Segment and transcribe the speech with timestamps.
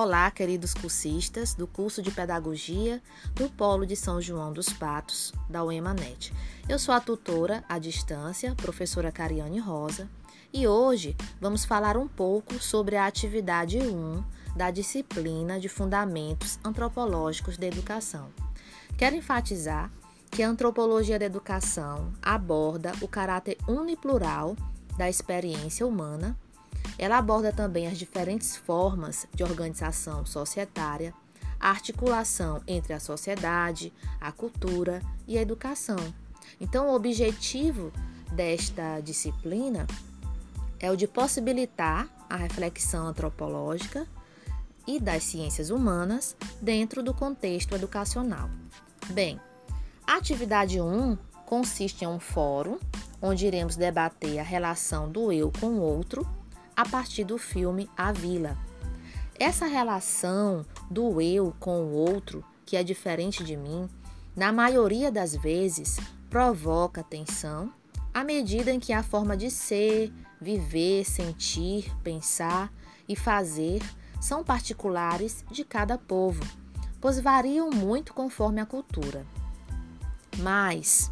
[0.00, 3.02] Olá, queridos cursistas do curso de Pedagogia
[3.34, 6.32] do Polo de São João dos Patos, da UEMANET.
[6.68, 10.08] Eu sou a tutora à distância, professora Cariane Rosa,
[10.52, 14.22] e hoje vamos falar um pouco sobre a atividade 1
[14.54, 18.30] da disciplina de Fundamentos Antropológicos da Educação.
[18.96, 19.90] Quero enfatizar
[20.30, 24.54] que a antropologia da educação aborda o caráter uniplural
[24.96, 26.38] da experiência humana
[26.98, 31.14] ela aborda também as diferentes formas de organização societária,
[31.60, 35.98] a articulação entre a sociedade, a cultura e a educação.
[36.60, 37.92] Então, o objetivo
[38.32, 39.86] desta disciplina
[40.80, 44.06] é o de possibilitar a reflexão antropológica
[44.86, 48.50] e das ciências humanas dentro do contexto educacional.
[49.10, 49.40] Bem,
[50.06, 52.78] a atividade 1 consiste em um fórum
[53.20, 56.26] onde iremos debater a relação do eu com o outro
[56.78, 58.56] a partir do filme A Vila.
[59.36, 63.90] Essa relação do eu com o outro, que é diferente de mim,
[64.36, 65.98] na maioria das vezes
[66.30, 67.72] provoca tensão
[68.14, 72.72] à medida em que a forma de ser, viver, sentir, pensar
[73.08, 73.82] e fazer
[74.20, 76.44] são particulares de cada povo,
[77.00, 79.26] pois variam muito conforme a cultura.
[80.38, 81.10] Mas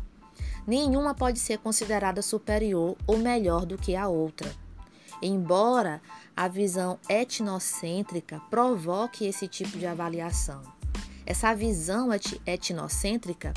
[0.64, 4.64] nenhuma pode ser considerada superior ou melhor do que a outra
[5.22, 6.00] embora
[6.36, 10.62] a visão etnocêntrica provoque esse tipo de avaliação.
[11.24, 12.10] Essa visão
[12.46, 13.52] etnocêntrica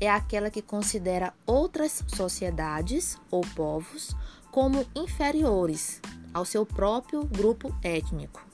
[0.00, 4.16] é aquela que considera outras sociedades ou povos
[4.50, 6.00] como inferiores
[6.34, 8.44] ao seu próprio grupo étnico.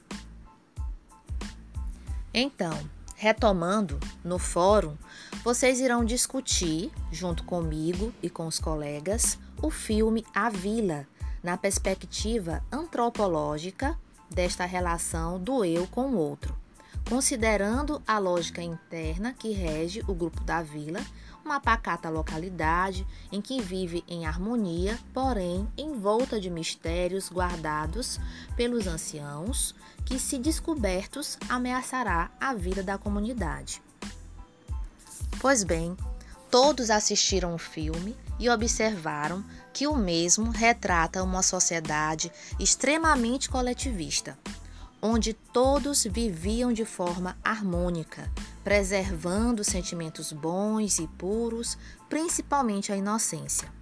[2.34, 2.78] Então,
[3.16, 4.96] retomando, no fórum,
[5.42, 11.06] vocês irão discutir, junto comigo e com os colegas, o filme A Vila,
[11.42, 13.98] na perspectiva antropológica
[14.30, 16.56] desta relação do eu com o outro,
[17.08, 21.00] considerando a lógica interna que rege o grupo da vila,
[21.44, 28.20] uma pacata localidade em que vive em harmonia, porém envolta de mistérios guardados
[28.54, 29.74] pelos anciãos,
[30.04, 33.82] que, se descobertos, ameaçará a vida da comunidade.
[35.40, 35.96] Pois bem,
[36.50, 39.44] todos assistiram o filme e observaram
[39.78, 44.36] que o mesmo retrata uma sociedade extremamente coletivista,
[45.00, 48.28] onde todos viviam de forma harmônica,
[48.64, 51.78] preservando sentimentos bons e puros,
[52.08, 53.77] principalmente a inocência.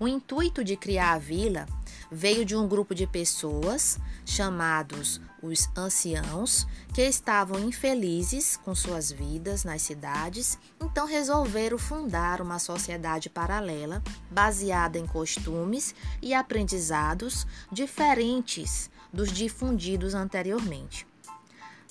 [0.00, 1.66] O intuito de criar a vila
[2.10, 9.62] veio de um grupo de pessoas chamados os anciãos, que estavam infelizes com suas vidas
[9.62, 19.30] nas cidades, então resolveram fundar uma sociedade paralela baseada em costumes e aprendizados diferentes dos
[19.30, 21.06] difundidos anteriormente.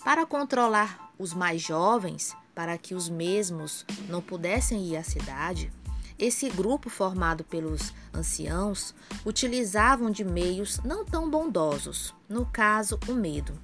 [0.04, 5.72] Para controlar os mais jovens, para que os mesmos não pudessem ir à cidade,
[6.20, 8.94] esse grupo, formado pelos anciãos,
[9.26, 13.58] utilizavam de meios não tão bondosos, no caso, o medo.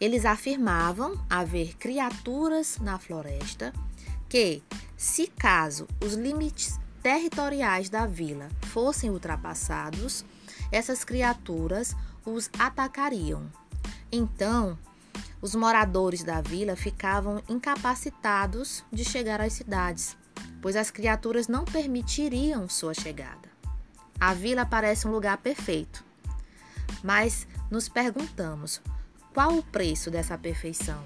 [0.00, 3.72] Eles afirmavam haver criaturas na floresta
[4.28, 4.62] que,
[4.96, 10.24] se caso os limites territoriais da vila fossem ultrapassados,
[10.72, 13.50] essas criaturas os atacariam.
[14.10, 14.76] Então,
[15.40, 20.16] os moradores da vila ficavam incapacitados de chegar às cidades
[20.60, 23.48] pois as criaturas não permitiriam sua chegada.
[24.18, 26.04] A vila parece um lugar perfeito,
[27.02, 28.80] mas nos perguntamos
[29.34, 31.02] qual o preço dessa perfeição.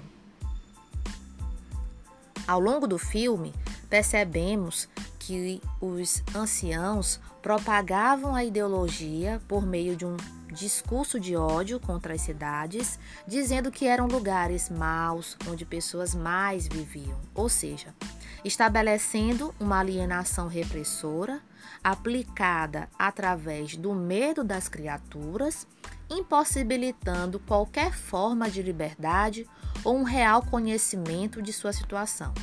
[2.47, 3.53] Ao longo do filme,
[3.89, 4.87] percebemos
[5.19, 10.17] que os anciãos propagavam a ideologia por meio de um
[10.51, 17.19] discurso de ódio contra as cidades, dizendo que eram lugares maus onde pessoas mais viviam,
[17.33, 17.95] ou seja,
[18.43, 21.41] estabelecendo uma alienação repressora
[21.83, 25.65] aplicada através do medo das criaturas,
[26.09, 29.47] impossibilitando qualquer forma de liberdade
[29.83, 32.33] ou um real conhecimento de sua situação.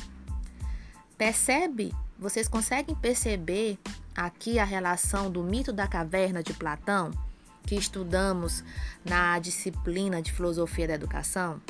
[1.17, 1.93] Percebe?
[2.17, 3.77] Vocês conseguem perceber
[4.15, 7.11] aqui a relação do mito da caverna de Platão,
[7.69, 8.63] que estudamos
[9.05, 11.61] na disciplina de filosofia da educação?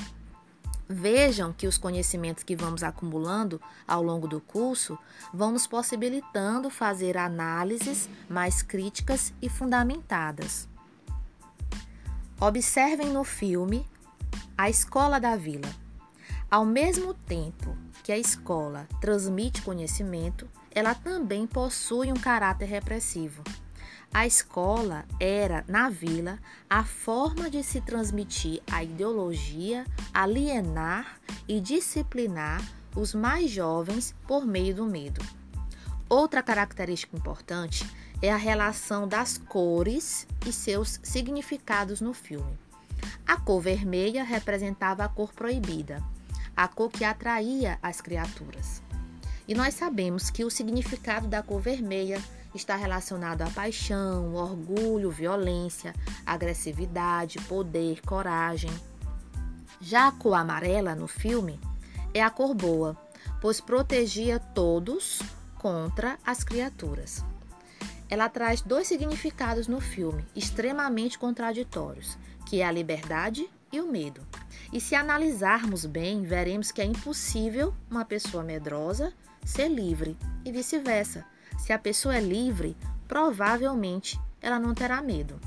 [0.88, 4.98] Vejam que os conhecimentos que vamos acumulando ao longo do curso
[5.34, 10.70] vão nos possibilitando fazer análises mais críticas e fundamentadas.
[12.40, 13.86] Observem no filme
[14.58, 15.70] A Escola da Vila.
[16.50, 23.44] Ao mesmo tempo que a escola transmite conhecimento, ela também possui um caráter repressivo.
[24.12, 32.60] A escola era, na vila, a forma de se transmitir a ideologia, alienar e disciplinar
[32.96, 35.22] os mais jovens por meio do medo.
[36.10, 37.88] Outra característica importante
[38.20, 42.58] é a relação das cores e seus significados no filme.
[43.28, 46.04] A cor vermelha representava a cor proibida,
[46.58, 48.82] a cor que atraía as criaturas.
[49.48, 52.20] E nós sabemos que o significado da cor vermelha
[52.54, 55.94] está relacionado à paixão, orgulho, violência,
[56.26, 58.72] agressividade, poder, coragem.
[59.80, 61.60] Já a cor amarela no filme
[62.14, 62.98] é a cor boa,
[63.42, 65.22] pois protegia todos
[65.58, 67.24] contra as criaturas.
[68.10, 74.26] Ela traz dois significados no filme, extremamente contraditórios, que é a liberdade e o medo.
[74.74, 79.14] E se analisarmos bem, veremos que é impossível uma pessoa medrosa
[79.46, 81.26] ser livre e vice-versa.
[81.60, 82.76] Se a pessoa é livre,
[83.08, 85.40] provavelmente ela não terá medo.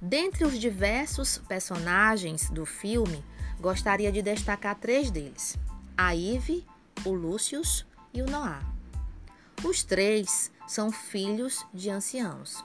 [0.00, 3.24] Dentre os diversos personagens do filme,
[3.58, 5.56] gostaria de destacar três deles:
[5.96, 6.66] a Eve,
[7.04, 8.62] o Lucius e o Noah.
[9.64, 12.62] Os três são filhos de anciãos.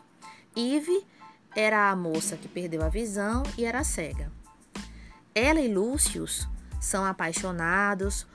[0.55, 1.05] Eve
[1.55, 4.31] era a moça que perdeu a visão e era cega.
[5.33, 6.47] Ela e Lucius
[6.79, 8.27] são apaixonados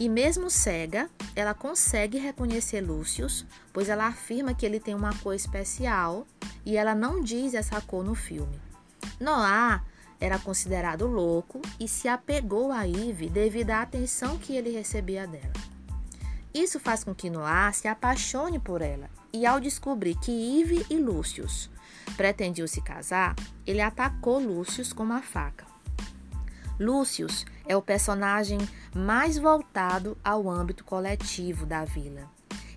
[0.00, 5.34] e, mesmo cega, ela consegue reconhecer Lucius, pois ela afirma que ele tem uma cor
[5.34, 6.26] especial
[6.64, 8.60] e ela não diz essa cor no filme.
[9.20, 9.84] Noah
[10.20, 15.52] era considerado louco e se apegou a Eve devido à atenção que ele recebia dela.
[16.52, 20.96] Isso faz com que Noah se apaixone por ela, e ao descobrir que Ive e
[20.96, 21.68] Lúcius
[22.16, 23.34] pretendiam se casar,
[23.66, 25.73] ele atacou Lúcius com uma faca.
[26.78, 28.58] Lúcius é o personagem
[28.94, 32.28] mais voltado ao âmbito coletivo da vila.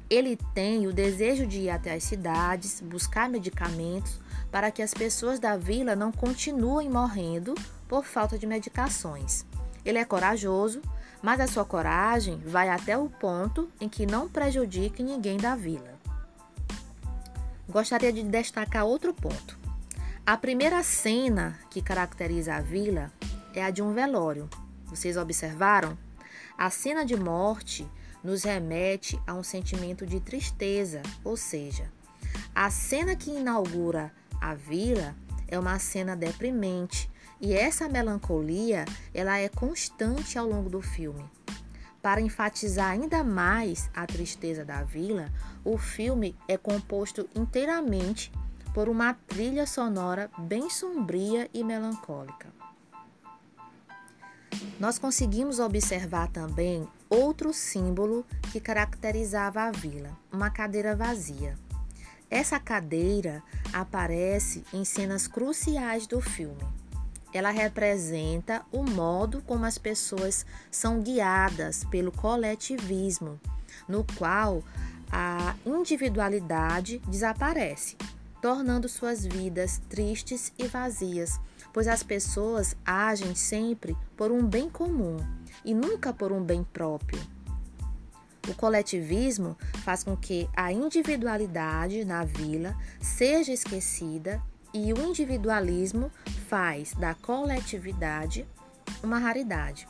[0.09, 4.19] Ele tem o desejo de ir até as cidades, buscar medicamentos
[4.51, 7.53] para que as pessoas da vila não continuem morrendo
[7.87, 9.45] por falta de medicações.
[9.83, 10.81] Ele é corajoso,
[11.21, 15.97] mas a sua coragem vai até o ponto em que não prejudique ninguém da vila.
[17.67, 19.57] Gostaria de destacar outro ponto.
[20.25, 23.11] A primeira cena que caracteriza a vila
[23.57, 24.47] é a de um velório.
[24.85, 25.97] Vocês observaram?
[26.57, 27.87] A cena de morte
[28.23, 31.91] nos remete a um sentimento de tristeza, ou seja,
[32.53, 35.15] a cena que inaugura a vila
[35.47, 37.09] é uma cena deprimente,
[37.39, 41.23] e essa melancolia, ela é constante ao longo do filme.
[42.01, 45.31] Para enfatizar ainda mais a tristeza da vila,
[45.63, 48.31] o filme é composto inteiramente
[48.73, 52.56] por uma trilha sonora bem sombria e melancólica.
[54.79, 61.57] Nós conseguimos observar também outro símbolo que caracterizava a vila, uma cadeira vazia.
[62.29, 63.41] Essa cadeira
[63.73, 66.63] aparece em cenas cruciais do filme.
[67.33, 73.39] Ela representa o modo como as pessoas são guiadas pelo coletivismo,
[73.87, 74.63] no qual
[75.11, 77.97] a individualidade desaparece,
[78.41, 81.39] tornando suas vidas tristes e vazias,
[81.73, 85.17] pois as pessoas agem sempre por um bem comum
[85.63, 87.19] e nunca por um bem próprio.
[88.47, 94.41] O coletivismo faz com que a individualidade na vila seja esquecida
[94.73, 96.11] e o individualismo
[96.47, 98.47] faz da coletividade
[99.03, 99.87] uma raridade.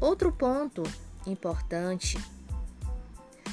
[0.00, 0.82] Outro ponto
[1.26, 2.18] importante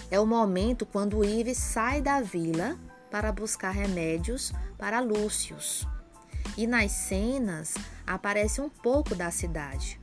[0.09, 2.77] é o momento quando Ives sai da vila
[3.09, 5.85] para buscar remédios para Lúcius.
[6.57, 9.99] E nas cenas aparece um pouco da cidade.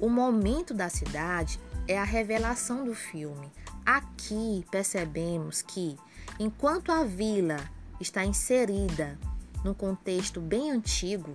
[0.00, 3.50] O momento da cidade é a revelação do filme.
[3.84, 5.96] Aqui percebemos que,
[6.38, 7.58] enquanto a vila
[8.00, 9.18] está inserida
[9.64, 11.34] num contexto bem antigo,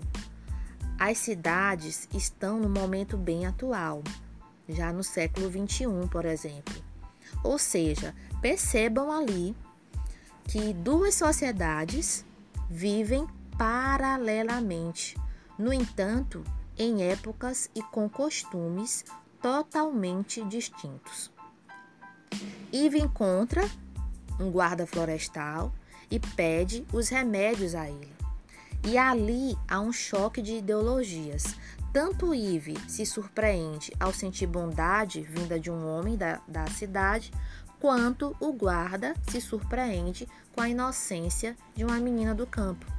[0.98, 4.02] as cidades estão no momento bem atual,
[4.68, 6.74] já no século 21, por exemplo.
[7.44, 9.56] Ou seja, percebam ali
[10.46, 12.26] que duas sociedades
[12.70, 15.18] vivem paralelamente,
[15.58, 16.44] no entanto,
[16.78, 19.06] em épocas e com costumes
[19.42, 21.32] totalmente distintos.
[22.72, 23.64] Eve encontra
[24.40, 25.74] um guarda florestal
[26.12, 28.14] e pede os remédios a ele.
[28.86, 31.56] E ali há um choque de ideologias.
[31.92, 37.32] Tanto Ive se surpreende ao sentir bondade vinda de um homem da, da cidade,
[37.80, 42.95] quanto o guarda se surpreende com a inocência de uma menina do campo.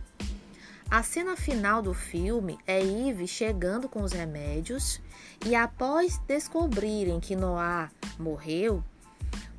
[0.89, 5.01] A cena final do filme é Ive chegando com os remédios
[5.45, 8.85] e após descobrirem que Noah morreu,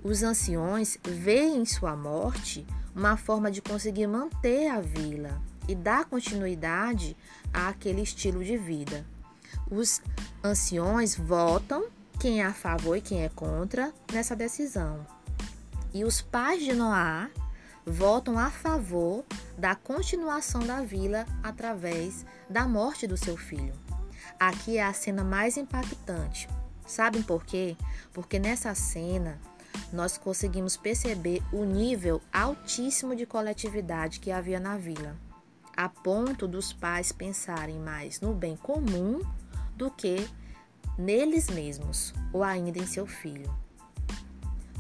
[0.01, 2.65] os anciões veem sua morte
[2.95, 7.15] uma forma de conseguir manter a vila e dar continuidade
[7.53, 9.05] àquele estilo de vida.
[9.69, 10.01] Os
[10.41, 11.87] anciões votam
[12.19, 15.05] quem é a favor e quem é contra nessa decisão.
[15.93, 17.29] E os pais de Noá
[17.87, 19.23] votam a favor
[19.57, 23.73] da continuação da vila através da morte do seu filho.
[24.37, 26.49] Aqui é a cena mais impactante.
[26.85, 27.77] Sabem por quê?
[28.13, 29.39] Porque nessa cena
[29.91, 35.15] nós conseguimos perceber o nível altíssimo de coletividade que havia na vila,
[35.75, 39.21] a ponto dos pais pensarem mais no bem comum
[39.77, 40.27] do que
[40.97, 43.66] neles mesmos ou ainda em seu filho.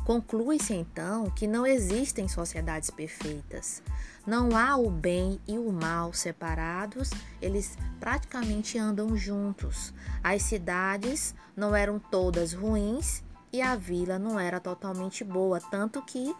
[0.07, 3.83] Conclui-se então que não existem sociedades perfeitas.
[4.25, 7.09] Não há o bem e o mal separados,
[7.41, 9.93] eles praticamente andam juntos.
[10.23, 13.21] As cidades não eram todas ruins
[13.51, 16.33] e a vila não era totalmente boa, tanto que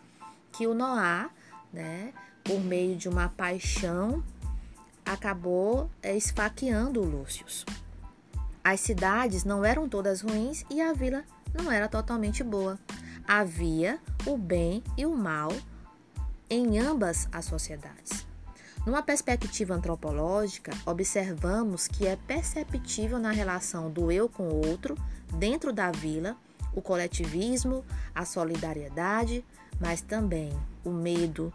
[0.54, 1.30] que o Noá,
[1.74, 2.14] né,
[2.46, 4.24] por meio de uma paixão,
[5.06, 7.46] acabou é, esfaqueando o Lúcio.
[8.64, 12.80] As cidades não eram todas ruins e a vila não era totalmente boa.
[13.28, 15.52] Havia o bem e o mal
[16.50, 18.26] em ambas as sociedades.
[18.86, 24.96] Numa perspectiva antropológica, observamos que é perceptível na relação do eu com o outro,
[25.34, 26.38] dentro da vila,
[26.74, 27.84] o coletivismo,
[28.16, 29.44] a solidariedade,
[29.78, 31.52] mas também o medo,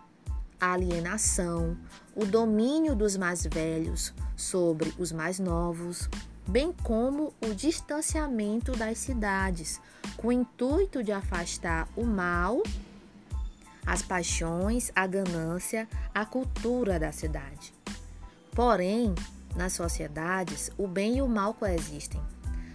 [0.60, 1.78] a alienação,
[2.14, 6.06] o domínio dos mais velhos sobre os mais novos,
[6.46, 9.80] bem como o distanciamento das cidades,
[10.16, 12.62] com o intuito de afastar o mal,
[13.86, 17.74] as paixões, a ganância, a cultura da cidade.
[18.52, 19.14] Porém,
[19.56, 22.20] nas sociedades, o bem e o mal coexistem.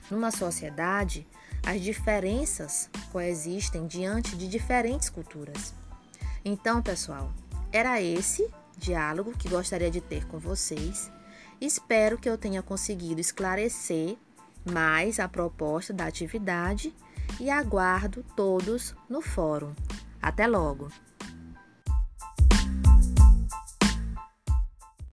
[0.09, 1.27] Numa sociedade,
[1.65, 5.74] as diferenças coexistem diante de diferentes culturas.
[6.43, 7.31] Então, pessoal,
[7.71, 11.12] era esse diálogo que gostaria de ter com vocês.
[11.59, 14.17] Espero que eu tenha conseguido esclarecer
[14.69, 16.93] mais a proposta da atividade
[17.39, 19.73] e aguardo todos no fórum.
[20.21, 20.89] Até logo!